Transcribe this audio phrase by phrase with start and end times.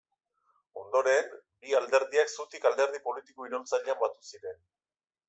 [0.83, 1.27] Ondoren,
[1.65, 4.63] bi alderdiak Zutik alderdi politiko iraultzailean batu ziren.